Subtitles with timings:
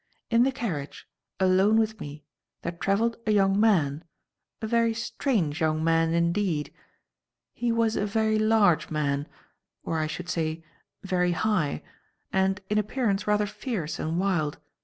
[0.31, 1.07] In the carriage,
[1.39, 2.25] alone with me,
[2.63, 4.03] there travelled a young man,
[4.59, 6.73] a very strange young man indeed.
[7.53, 9.27] He was a very large man
[9.83, 10.63] or, I should say,
[11.03, 11.83] very high
[12.33, 14.57] and in appearance rather fierce and wild.